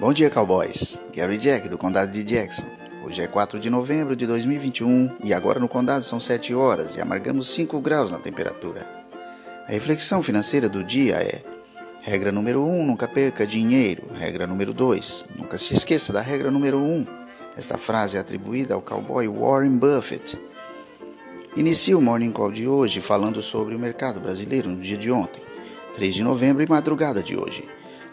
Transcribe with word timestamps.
Bom 0.00 0.14
dia, 0.14 0.30
cowboys. 0.30 0.98
Gary 1.14 1.36
Jack, 1.36 1.68
do 1.68 1.76
Condado 1.76 2.10
de 2.10 2.24
Jackson. 2.24 2.64
Hoje 3.04 3.20
é 3.20 3.26
4 3.26 3.60
de 3.60 3.68
novembro 3.68 4.16
de 4.16 4.26
2021 4.26 5.18
e 5.22 5.34
agora 5.34 5.60
no 5.60 5.68
Condado 5.68 6.06
são 6.06 6.18
7 6.18 6.54
horas 6.54 6.96
e 6.96 7.02
amargamos 7.02 7.50
5 7.50 7.78
graus 7.82 8.10
na 8.10 8.18
temperatura. 8.18 8.88
A 9.68 9.70
reflexão 9.70 10.22
financeira 10.22 10.70
do 10.70 10.82
dia 10.82 11.16
é: 11.16 11.42
regra 12.00 12.32
número 12.32 12.64
1, 12.64 12.86
nunca 12.86 13.06
perca 13.06 13.46
dinheiro. 13.46 14.04
Regra 14.14 14.46
número 14.46 14.72
2, 14.72 15.26
nunca 15.36 15.58
se 15.58 15.74
esqueça 15.74 16.14
da 16.14 16.22
regra 16.22 16.50
número 16.50 16.78
1. 16.78 17.06
Esta 17.54 17.76
frase 17.76 18.16
é 18.16 18.20
atribuída 18.20 18.72
ao 18.72 18.80
cowboy 18.80 19.28
Warren 19.28 19.76
Buffett. 19.76 20.40
Inicio 21.54 21.98
o 21.98 22.00
Morning 22.00 22.32
Call 22.32 22.52
de 22.52 22.66
hoje 22.66 23.02
falando 23.02 23.42
sobre 23.42 23.74
o 23.74 23.78
mercado 23.78 24.18
brasileiro 24.18 24.70
no 24.70 24.80
dia 24.80 24.96
de 24.96 25.10
ontem, 25.10 25.42
3 25.94 26.14
de 26.14 26.22
novembro 26.22 26.62
e 26.62 26.66
madrugada 26.66 27.22
de 27.22 27.36
hoje. 27.36 27.68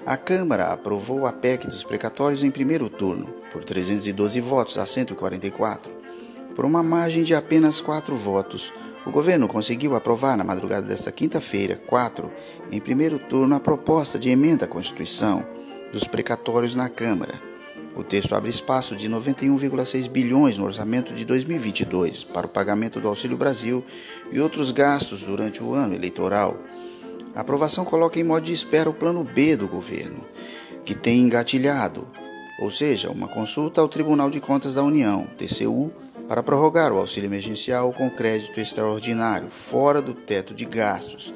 A 0.07 0.15
Câmara 0.15 0.67
aprovou 0.67 1.25
a 1.25 1.33
PEC 1.33 1.67
dos 1.67 1.83
precatórios 1.83 2.41
em 2.41 2.49
primeiro 2.49 2.87
turno, 2.87 3.25
por 3.51 3.65
312 3.65 4.39
votos 4.39 4.77
a 4.77 4.85
144. 4.85 5.91
Por 6.55 6.63
uma 6.63 6.81
margem 6.81 7.23
de 7.23 7.35
apenas 7.35 7.81
4 7.81 8.15
votos, 8.15 8.73
o 9.05 9.11
governo 9.11 9.49
conseguiu 9.49 9.97
aprovar 9.97 10.37
na 10.37 10.45
madrugada 10.45 10.87
desta 10.87 11.11
quinta-feira, 11.11 11.75
4, 11.85 12.31
em 12.71 12.79
primeiro 12.79 13.19
turno, 13.19 13.53
a 13.53 13.59
proposta 13.59 14.17
de 14.17 14.29
emenda 14.29 14.63
à 14.63 14.67
Constituição 14.69 15.45
dos 15.91 16.05
precatórios 16.05 16.73
na 16.73 16.87
Câmara. 16.87 17.33
O 17.93 18.01
texto 18.01 18.33
abre 18.33 18.49
espaço 18.49 18.95
de 18.95 19.09
91,6 19.09 20.07
bilhões 20.07 20.57
no 20.57 20.63
orçamento 20.63 21.13
de 21.13 21.25
2022 21.25 22.23
para 22.23 22.47
o 22.47 22.49
pagamento 22.49 23.01
do 23.01 23.09
Auxílio 23.09 23.35
Brasil 23.35 23.83
e 24.31 24.39
outros 24.39 24.71
gastos 24.71 25.23
durante 25.23 25.61
o 25.61 25.73
ano 25.73 25.95
eleitoral. 25.95 26.57
A 27.37 27.41
aprovação 27.41 27.85
coloca 27.85 28.19
em 28.19 28.23
modo 28.23 28.47
de 28.47 28.51
espera 28.51 28.89
o 28.89 28.93
plano 28.93 29.23
B 29.23 29.55
do 29.55 29.67
governo, 29.67 30.25
que 30.83 30.95
tem 30.95 31.19
engatilhado, 31.19 32.09
ou 32.59 32.71
seja, 32.71 33.11
uma 33.11 33.27
consulta 33.27 33.79
ao 33.79 33.87
Tribunal 33.87 34.31
de 34.31 34.39
Contas 34.39 34.73
da 34.73 34.81
União, 34.81 35.27
TCU, 35.37 35.93
para 36.27 36.41
prorrogar 36.41 36.91
o 36.91 36.97
auxílio 36.97 37.27
emergencial 37.27 37.93
com 37.93 38.09
crédito 38.09 38.59
extraordinário 38.59 39.49
fora 39.49 40.01
do 40.01 40.15
teto 40.15 40.51
de 40.55 40.65
gastos, 40.65 41.31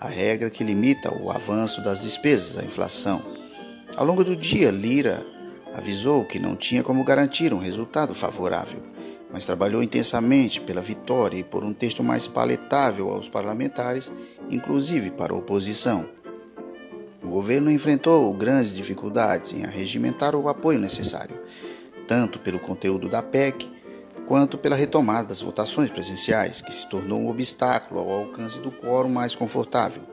a 0.00 0.08
regra 0.08 0.50
que 0.50 0.64
limita 0.64 1.14
o 1.22 1.30
avanço 1.30 1.80
das 1.84 2.02
despesas 2.02 2.58
à 2.58 2.64
inflação. 2.64 3.22
Ao 3.96 4.04
longo 4.04 4.24
do 4.24 4.34
dia, 4.34 4.72
Lira 4.72 5.24
avisou 5.72 6.24
que 6.24 6.40
não 6.40 6.56
tinha 6.56 6.82
como 6.82 7.04
garantir 7.04 7.54
um 7.54 7.60
resultado 7.60 8.12
favorável 8.12 8.93
mas 9.34 9.44
trabalhou 9.44 9.82
intensamente 9.82 10.60
pela 10.60 10.80
vitória 10.80 11.36
e 11.36 11.42
por 11.42 11.64
um 11.64 11.72
texto 11.72 12.04
mais 12.04 12.28
paletável 12.28 13.10
aos 13.10 13.28
parlamentares, 13.28 14.12
inclusive 14.48 15.10
para 15.10 15.32
a 15.32 15.36
oposição. 15.36 16.08
O 17.20 17.28
governo 17.28 17.68
enfrentou 17.68 18.32
grandes 18.32 18.72
dificuldades 18.72 19.52
em 19.52 19.64
arregimentar 19.64 20.36
o 20.36 20.48
apoio 20.48 20.78
necessário, 20.78 21.36
tanto 22.06 22.38
pelo 22.38 22.60
conteúdo 22.60 23.08
da 23.08 23.24
PEC 23.24 23.68
quanto 24.28 24.56
pela 24.56 24.76
retomada 24.76 25.26
das 25.26 25.40
votações 25.40 25.90
presenciais, 25.90 26.60
que 26.60 26.72
se 26.72 26.88
tornou 26.88 27.18
um 27.18 27.28
obstáculo 27.28 27.98
ao 27.98 28.10
alcance 28.12 28.60
do 28.60 28.70
quórum 28.70 29.08
mais 29.08 29.34
confortável. 29.34 30.04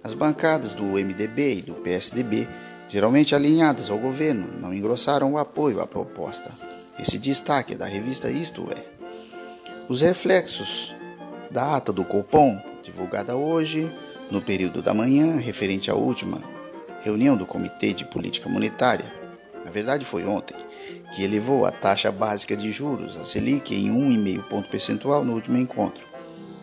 As 0.00 0.14
bancadas 0.14 0.72
do 0.72 0.84
MDB 0.84 1.56
e 1.56 1.62
do 1.62 1.74
PSDB, 1.74 2.48
geralmente 2.86 3.34
alinhadas 3.34 3.90
ao 3.90 3.98
governo, 3.98 4.46
não 4.60 4.72
engrossaram 4.72 5.32
o 5.32 5.38
apoio 5.38 5.80
à 5.80 5.88
proposta. 5.88 6.56
Esse 6.98 7.18
destaque 7.18 7.74
da 7.74 7.86
revista 7.86 8.30
Isto 8.30 8.68
É. 8.70 8.84
Os 9.88 10.00
reflexos 10.00 10.94
da 11.50 11.76
ata 11.76 11.92
do 11.92 12.04
Copom, 12.04 12.58
divulgada 12.82 13.36
hoje, 13.36 13.92
no 14.30 14.40
período 14.40 14.80
da 14.80 14.94
manhã, 14.94 15.36
referente 15.36 15.90
à 15.90 15.94
última 15.94 16.40
reunião 17.02 17.36
do 17.36 17.46
Comitê 17.46 17.92
de 17.92 18.04
Política 18.04 18.48
Monetária, 18.48 19.12
na 19.64 19.70
verdade 19.70 20.04
foi 20.04 20.24
ontem, 20.24 20.56
que 21.14 21.22
elevou 21.22 21.66
a 21.66 21.70
taxa 21.70 22.12
básica 22.12 22.56
de 22.56 22.70
juros, 22.70 23.16
a 23.16 23.24
Selic, 23.24 23.74
em 23.74 23.90
1,5 23.90 24.42
ponto 24.48 24.68
percentual 24.68 25.24
no 25.24 25.34
último 25.34 25.56
encontro. 25.56 26.06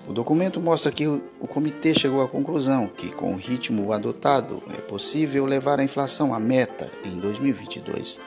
O 0.07 0.13
documento 0.13 0.59
mostra 0.59 0.91
que 0.91 1.07
o 1.07 1.47
comitê 1.47 1.94
chegou 1.94 2.22
à 2.22 2.28
conclusão 2.28 2.88
que, 2.88 3.11
com 3.11 3.34
o 3.34 3.38
ritmo 3.38 3.94
adotado, 3.94 4.61
é 4.75 4.81
possível 4.81 5.45
levar 5.45 5.79
a 5.79 5.84
inflação 5.84 6.34
à 6.34 6.39
meta 6.39 6.91
em 7.05 7.17
2022. 7.17 8.19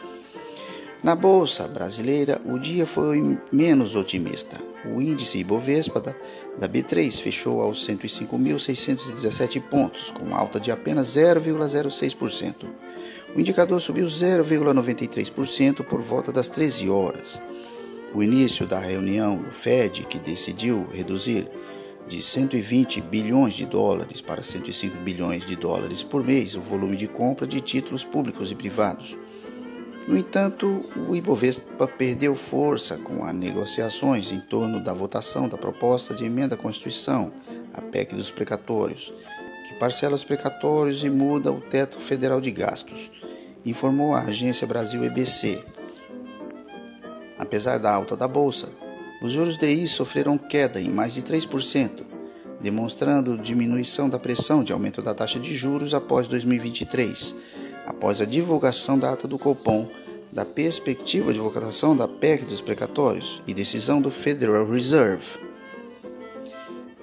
Na 1.04 1.14
bolsa 1.14 1.68
brasileira, 1.68 2.40
o 2.46 2.58
dia 2.58 2.86
foi 2.86 3.38
menos 3.52 3.94
otimista. 3.94 4.56
O 4.86 5.02
índice 5.02 5.36
Ibovespa 5.36 6.00
da, 6.00 6.14
da 6.58 6.66
B3 6.66 7.20
fechou 7.20 7.60
aos 7.60 7.86
105.617 7.86 9.60
pontos, 9.60 10.10
com 10.10 10.34
alta 10.34 10.58
de 10.58 10.70
apenas 10.70 11.08
0,06%. 11.08 12.64
O 13.36 13.38
indicador 13.38 13.82
subiu 13.82 14.06
0,93% 14.06 15.84
por 15.84 16.00
volta 16.00 16.32
das 16.32 16.48
13 16.48 16.88
horas. 16.88 17.38
O 18.14 18.22
início 18.22 18.66
da 18.66 18.80
reunião 18.80 19.42
do 19.42 19.50
Fed, 19.50 20.06
que 20.06 20.18
decidiu 20.18 20.86
reduzir 20.90 21.46
de 22.08 22.22
120 22.22 23.02
bilhões 23.02 23.52
de 23.52 23.66
dólares 23.66 24.22
para 24.22 24.42
105 24.42 24.96
bilhões 25.02 25.44
de 25.44 25.54
dólares 25.54 26.02
por 26.02 26.24
mês 26.24 26.54
o 26.54 26.62
volume 26.62 26.96
de 26.96 27.08
compra 27.08 27.46
de 27.46 27.60
títulos 27.60 28.02
públicos 28.02 28.50
e 28.50 28.54
privados 28.54 29.18
no 30.06 30.18
entanto, 30.18 30.84
o 31.08 31.16
Ibovespa 31.16 31.88
perdeu 31.88 32.36
força 32.36 32.98
com 32.98 33.24
as 33.24 33.34
negociações 33.34 34.30
em 34.30 34.38
torno 34.38 34.82
da 34.82 34.92
votação 34.92 35.48
da 35.48 35.56
proposta 35.56 36.14
de 36.14 36.24
emenda 36.24 36.56
à 36.56 36.58
Constituição, 36.58 37.32
a 37.72 37.80
PEC 37.80 38.14
dos 38.14 38.30
precatórios, 38.30 39.12
que 39.66 39.74
parcela 39.78 40.14
os 40.14 40.22
precatórios 40.22 41.02
e 41.02 41.08
muda 41.08 41.50
o 41.50 41.60
teto 41.60 41.98
federal 41.98 42.38
de 42.38 42.50
gastos, 42.50 43.10
informou 43.64 44.14
a 44.14 44.20
agência 44.20 44.66
Brasil 44.66 45.02
EBC. 45.02 45.64
Apesar 47.38 47.78
da 47.78 47.90
alta 47.90 48.14
da 48.14 48.28
bolsa, 48.28 48.68
os 49.22 49.32
juros 49.32 49.56
DI 49.56 49.88
sofreram 49.88 50.36
queda 50.36 50.82
em 50.82 50.90
mais 50.90 51.14
de 51.14 51.22
3%, 51.22 52.04
demonstrando 52.60 53.38
diminuição 53.38 54.10
da 54.10 54.18
pressão 54.18 54.62
de 54.62 54.70
aumento 54.70 55.00
da 55.00 55.14
taxa 55.14 55.40
de 55.40 55.54
juros 55.54 55.94
após 55.94 56.28
2023 56.28 57.34
após 57.86 58.20
a 58.20 58.24
divulgação 58.24 58.98
da 58.98 59.12
ata 59.12 59.28
do 59.28 59.38
Copom, 59.38 59.88
da 60.32 60.44
perspectiva 60.44 61.32
de 61.32 61.38
votação 61.38 61.96
da 61.96 62.08
PEC 62.08 62.44
dos 62.44 62.60
precatórios 62.60 63.42
e 63.46 63.54
decisão 63.54 64.00
do 64.00 64.10
Federal 64.10 64.68
Reserve. 64.68 65.38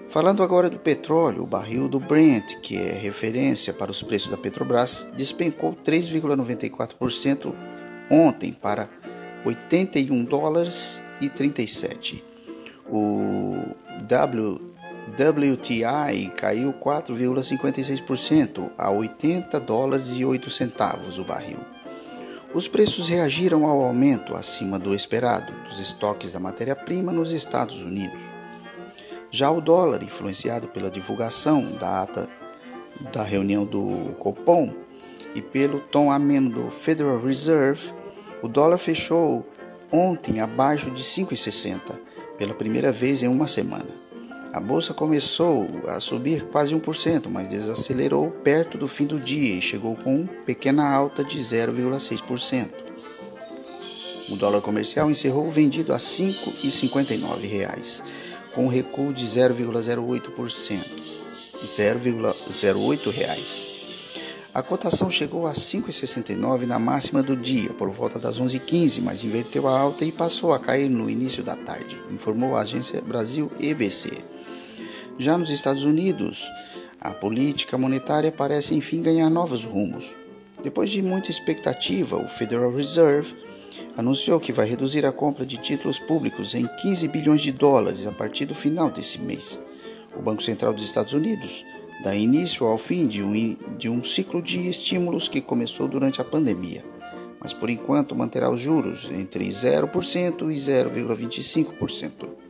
Falando 0.09 0.43
agora 0.43 0.69
do 0.69 0.77
petróleo, 0.77 1.43
o 1.43 1.47
barril 1.47 1.87
do 1.87 1.97
Brent, 1.97 2.55
que 2.61 2.75
é 2.75 2.91
referência 2.91 3.73
para 3.73 3.89
os 3.89 4.03
preços 4.03 4.29
da 4.29 4.37
Petrobras, 4.37 5.07
despencou 5.15 5.73
3,94% 5.73 7.55
ontem 8.11 8.51
para 8.51 8.89
81 9.45 10.25
dólares 10.25 11.01
e 11.21 11.29
37. 11.29 12.21
O 12.89 13.63
w 14.05 14.70
WTI 15.09 16.31
caiu 16.35 16.73
4,56% 16.73 18.71
a 18.77 18.91
80 18.91 19.59
dólares 19.59 20.15
e 20.15 20.23
8 20.23 20.49
centavos 20.49 21.17
o 21.17 21.23
barril. 21.23 21.59
Os 22.53 22.67
preços 22.67 23.07
reagiram 23.07 23.65
ao 23.65 23.81
aumento 23.81 24.35
acima 24.35 24.77
do 24.77 24.93
esperado 24.93 25.53
dos 25.67 25.79
estoques 25.79 26.33
da 26.33 26.39
matéria-prima 26.39 27.11
nos 27.11 27.31
Estados 27.31 27.81
Unidos. 27.81 28.19
Já 29.31 29.49
o 29.49 29.61
dólar, 29.61 30.03
influenciado 30.03 30.67
pela 30.67 30.91
divulgação 30.91 31.71
da 31.73 32.01
ata 32.01 32.27
da 33.13 33.23
reunião 33.23 33.65
do 33.65 34.13
Copom 34.19 34.73
e 35.33 35.41
pelo 35.41 35.79
tom 35.79 36.11
ameno 36.11 36.49
do 36.49 36.69
Federal 36.69 37.19
Reserve, 37.19 37.93
o 38.41 38.47
dólar 38.47 38.77
fechou 38.77 39.47
ontem 39.91 40.41
abaixo 40.41 40.91
de 40.91 41.03
5,60 41.03 41.99
pela 42.37 42.53
primeira 42.53 42.91
vez 42.91 43.23
em 43.23 43.27
uma 43.27 43.47
semana. 43.47 44.10
A 44.53 44.59
bolsa 44.59 44.93
começou 44.93 45.69
a 45.87 46.01
subir 46.01 46.43
quase 46.47 46.75
1%, 46.75 47.29
mas 47.29 47.47
desacelerou 47.47 48.31
perto 48.31 48.77
do 48.77 48.85
fim 48.85 49.05
do 49.05 49.17
dia 49.17 49.55
e 49.55 49.61
chegou 49.61 49.95
com 49.95 50.27
pequena 50.45 50.91
alta 50.91 51.23
de 51.23 51.39
0,6%. 51.39 52.69
O 54.29 54.35
dólar 54.35 54.59
comercial 54.59 55.09
encerrou 55.09 55.49
vendido 55.49 55.93
a 55.93 55.95
R$ 55.95 56.01
5,59, 56.01 58.03
com 58.53 58.65
um 58.65 58.67
recuo 58.67 59.13
de 59.13 59.25
0,08%, 59.25 60.81
0,08 61.65 63.09
reais. 63.09 63.81
A 64.53 64.61
cotação 64.61 65.09
chegou 65.09 65.47
a 65.47 65.53
5,69 65.53 66.65
na 66.65 66.77
máxima 66.77 67.23
do 67.23 67.37
dia, 67.37 67.73
por 67.73 67.89
volta 67.89 68.19
das 68.19 68.37
11h15, 68.37 69.01
mas 69.01 69.23
inverteu 69.23 69.65
a 69.65 69.79
alta 69.79 70.03
e 70.03 70.11
passou 70.11 70.51
a 70.51 70.59
cair 70.59 70.89
no 70.89 71.09
início 71.09 71.41
da 71.41 71.55
tarde, 71.55 71.97
informou 72.11 72.57
a 72.57 72.61
agência 72.61 73.01
Brasil 73.01 73.49
EBC. 73.61 74.40
Já 75.21 75.37
nos 75.37 75.51
Estados 75.51 75.83
Unidos, 75.83 76.51
a 76.99 77.11
política 77.11 77.77
monetária 77.77 78.31
parece 78.31 78.73
enfim 78.73 79.03
ganhar 79.03 79.29
novos 79.29 79.63
rumos. 79.63 80.15
Depois 80.63 80.89
de 80.89 80.99
muita 81.03 81.29
expectativa, 81.29 82.17
o 82.17 82.27
Federal 82.27 82.73
Reserve 82.73 83.35
anunciou 83.95 84.39
que 84.39 84.51
vai 84.51 84.67
reduzir 84.67 85.05
a 85.05 85.11
compra 85.11 85.45
de 85.45 85.57
títulos 85.57 85.99
públicos 85.99 86.55
em 86.55 86.65
15 86.65 87.07
bilhões 87.07 87.41
de 87.41 87.51
dólares 87.51 88.07
a 88.07 88.11
partir 88.11 88.45
do 88.47 88.55
final 88.55 88.89
desse 88.89 89.19
mês. 89.19 89.61
O 90.17 90.23
Banco 90.23 90.41
Central 90.41 90.73
dos 90.73 90.85
Estados 90.85 91.13
Unidos 91.13 91.63
dá 92.03 92.15
início 92.15 92.65
ao 92.65 92.79
fim 92.79 93.05
de 93.05 93.21
um, 93.21 93.55
de 93.77 93.89
um 93.89 94.03
ciclo 94.03 94.41
de 94.41 94.67
estímulos 94.67 95.27
que 95.27 95.39
começou 95.39 95.87
durante 95.87 96.19
a 96.19 96.25
pandemia. 96.25 96.83
mas 97.39 97.53
por 97.53 97.69
enquanto 97.69 98.15
manterá 98.15 98.49
os 98.49 98.59
juros 98.59 99.07
entre 99.11 99.47
0% 99.47 100.51
e 100.51 100.55
0,25%. 100.55 102.40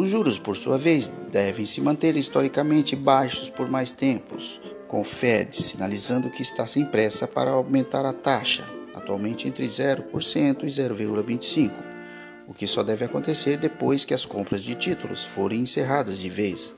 Os 0.00 0.08
juros, 0.08 0.38
por 0.38 0.56
sua 0.56 0.78
vez, 0.78 1.12
devem 1.30 1.66
se 1.66 1.78
manter 1.78 2.16
historicamente 2.16 2.96
baixos 2.96 3.50
por 3.50 3.68
mais 3.68 3.92
tempos, 3.92 4.58
com 4.88 5.02
o 5.02 5.04
Fed 5.04 5.54
sinalizando 5.54 6.30
que 6.30 6.40
está 6.40 6.66
sem 6.66 6.86
pressa 6.86 7.28
para 7.28 7.50
aumentar 7.50 8.06
a 8.06 8.12
taxa, 8.14 8.64
atualmente 8.94 9.46
entre 9.46 9.66
0% 9.68 10.62
e 10.62 10.68
0,25%, 10.68 11.72
o 12.48 12.54
que 12.54 12.66
só 12.66 12.82
deve 12.82 13.04
acontecer 13.04 13.58
depois 13.58 14.02
que 14.06 14.14
as 14.14 14.24
compras 14.24 14.62
de 14.62 14.74
títulos 14.74 15.22
forem 15.22 15.60
encerradas 15.60 16.16
de 16.16 16.30
vez. 16.30 16.74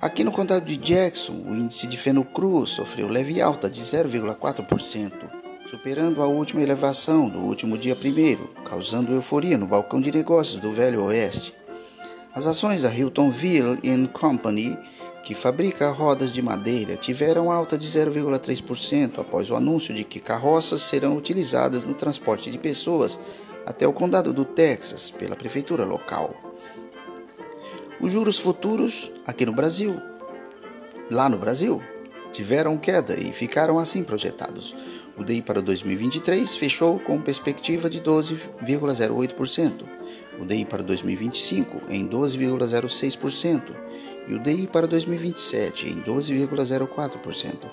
Aqui 0.00 0.22
no 0.22 0.30
condado 0.30 0.66
de 0.66 0.76
Jackson, 0.76 1.32
o 1.32 1.52
índice 1.52 1.88
de 1.88 1.96
feno-cruz 1.96 2.70
sofreu 2.70 3.08
leve 3.08 3.42
alta 3.42 3.68
de 3.68 3.80
0,4%, 3.80 5.37
superando 5.70 6.22
a 6.22 6.26
última 6.26 6.62
elevação 6.62 7.28
do 7.28 7.40
último 7.40 7.76
dia 7.76 7.94
primeiro, 7.94 8.48
causando 8.64 9.12
euforia 9.12 9.58
no 9.58 9.66
balcão 9.66 10.00
de 10.00 10.10
negócios 10.10 10.58
do 10.58 10.72
Velho 10.72 11.04
Oeste. 11.04 11.54
As 12.34 12.46
ações 12.46 12.82
da 12.82 12.94
Hiltonville 12.94 13.78
Company, 14.08 14.78
que 15.22 15.34
fabrica 15.34 15.90
rodas 15.90 16.32
de 16.32 16.40
madeira, 16.40 16.96
tiveram 16.96 17.50
alta 17.52 17.76
de 17.76 17.86
0,3% 17.86 19.18
após 19.18 19.50
o 19.50 19.56
anúncio 19.56 19.92
de 19.92 20.04
que 20.04 20.18
carroças 20.18 20.80
serão 20.80 21.16
utilizadas 21.16 21.82
no 21.82 21.92
transporte 21.92 22.50
de 22.50 22.58
pessoas 22.58 23.18
até 23.66 23.86
o 23.86 23.92
condado 23.92 24.32
do 24.32 24.46
Texas 24.46 25.10
pela 25.10 25.36
prefeitura 25.36 25.84
local. 25.84 26.34
Os 28.00 28.10
juros 28.10 28.38
futuros 28.38 29.12
aqui 29.26 29.44
no 29.44 29.52
Brasil, 29.52 30.00
lá 31.10 31.28
no 31.28 31.36
Brasil, 31.36 31.82
tiveram 32.32 32.78
queda 32.78 33.18
e 33.18 33.32
ficaram 33.32 33.78
assim 33.78 34.02
projetados. 34.02 34.74
O 35.18 35.24
DI 35.24 35.42
para 35.42 35.60
2023 35.60 36.56
fechou 36.56 37.00
com 37.00 37.20
perspectiva 37.20 37.90
de 37.90 38.00
12,08%, 38.00 39.82
o 40.40 40.44
DI 40.44 40.64
para 40.64 40.80
2025 40.80 41.90
em 41.90 42.06
12,06% 42.08 43.74
e 44.28 44.34
o 44.34 44.38
DI 44.38 44.68
para 44.68 44.86
2027 44.86 45.88
em 45.88 46.00
12,04%. 46.02 47.68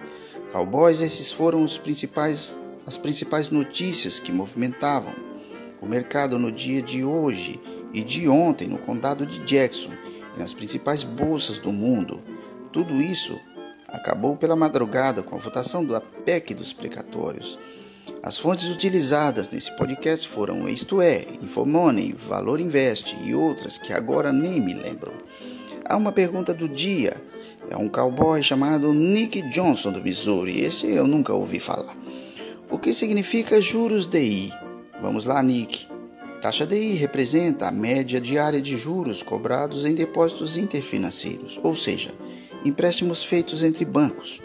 Cowboys, 0.52 1.02
esses 1.02 1.32
foram 1.32 1.64
principais, 1.84 2.58
as 2.88 2.98
principais 2.98 3.52
notícias 3.52 4.20
que 4.20 4.32
movimentavam 4.32 5.14
o 5.80 5.86
mercado 5.86 6.40
no 6.40 6.52
dia 6.52 6.82
de 6.82 7.04
hoje 7.04 7.62
e 7.94 8.04
de 8.04 8.28
ontem 8.28 8.68
no 8.68 8.80
condado 8.80 9.24
de 9.24 9.38
Jackson 9.40 9.92
e 10.36 10.40
nas 10.40 10.52
principais 10.52 11.04
bolsas 11.04 11.60
do 11.60 11.72
mundo. 11.72 12.24
Tudo 12.72 12.96
isso 12.96 13.40
acabou 13.96 14.36
pela 14.36 14.56
madrugada 14.56 15.24
com 15.24 15.36
a 15.36 15.40
votação 15.40 15.84
da 15.84 16.02
PEC 16.02 16.54
dos 16.54 16.74
precatórios. 16.74 17.58
As 18.22 18.38
fontes 18.38 18.68
utilizadas 18.68 19.50
nesse 19.50 19.76
podcast 19.76 20.28
foram 20.28 20.68
Isto 20.68 21.02
É, 21.02 21.26
Infomoney, 21.42 22.14
Valor 22.14 22.60
Invest 22.60 23.16
e 23.24 23.34
outras 23.34 23.78
que 23.78 23.94
agora 23.94 24.34
nem 24.34 24.60
me 24.60 24.74
lembro. 24.74 25.14
Há 25.88 25.96
uma 25.96 26.12
pergunta 26.12 26.54
do 26.54 26.68
dia. 26.68 27.22
É 27.70 27.78
um 27.78 27.88
cowboy 27.88 28.44
chamado 28.44 28.94
Nick 28.94 29.42
Johnson 29.50 29.92
do 29.92 30.02
Missouri. 30.02 30.60
Esse 30.60 30.88
eu 30.88 31.08
nunca 31.08 31.34
ouvi 31.34 31.60
falar. 31.60 31.96
O 32.70 32.78
que 32.78 32.94
significa 32.94 33.62
juros 33.62 34.06
DI? 34.06 34.52
Vamos 35.02 35.26
lá, 35.26 35.42
Nick. 35.42 35.88
Taxa 36.42 36.66
DI 36.66 36.94
representa 36.94 37.68
a 37.68 37.72
média 37.72 38.20
diária 38.20 38.62
de 38.62 38.78
juros 38.78 39.24
cobrados 39.24 39.86
em 39.86 39.96
depósitos 39.96 40.58
interfinanceiros, 40.58 41.60
ou 41.64 41.76
seja, 41.76 42.12
empréstimos 42.66 43.24
feitos 43.24 43.64
entre 43.64 43.86
bancos. 43.86 44.42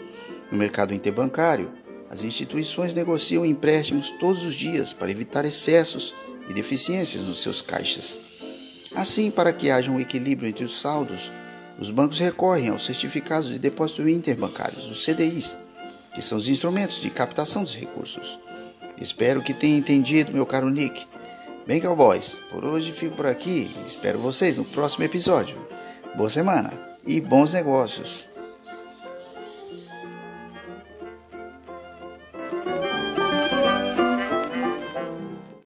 No 0.51 0.57
mercado 0.57 0.93
interbancário, 0.93 1.71
as 2.09 2.23
instituições 2.23 2.93
negociam 2.93 3.45
empréstimos 3.45 4.11
todos 4.19 4.45
os 4.45 4.53
dias 4.53 4.93
para 4.93 5.09
evitar 5.09 5.43
excessos 5.43 6.13
e 6.47 6.53
deficiências 6.53 7.23
nos 7.23 7.41
seus 7.41 7.61
caixas. 7.61 8.19
Assim, 8.93 9.31
para 9.31 9.53
que 9.53 9.71
haja 9.71 9.89
um 9.89 9.99
equilíbrio 9.99 10.49
entre 10.49 10.65
os 10.65 10.79
saldos, 10.79 11.31
os 11.79 11.89
bancos 11.89 12.19
recorrem 12.19 12.69
aos 12.69 12.85
certificados 12.85 13.49
de 13.49 13.57
depósito 13.57 14.07
interbancários, 14.07 14.85
os 14.87 15.03
CDIs, 15.03 15.57
que 16.13 16.21
são 16.21 16.37
os 16.37 16.47
instrumentos 16.47 17.01
de 17.01 17.09
captação 17.09 17.63
dos 17.63 17.75
recursos. 17.75 18.37
Espero 18.99 19.41
que 19.41 19.53
tenha 19.53 19.77
entendido, 19.77 20.33
meu 20.33 20.45
caro 20.45 20.69
Nick. 20.69 21.07
Bem, 21.65 21.79
cowboys, 21.79 22.39
por 22.49 22.65
hoje 22.65 22.91
fico 22.91 23.15
por 23.15 23.25
aqui. 23.25 23.71
Espero 23.87 24.19
vocês 24.19 24.57
no 24.57 24.65
próximo 24.65 25.05
episódio. 25.05 25.57
Boa 26.15 26.29
semana 26.29 26.90
e 27.05 27.21
bons 27.21 27.53
negócios! 27.53 28.30